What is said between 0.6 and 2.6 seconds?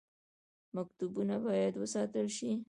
مکتبونه باید وساتل شي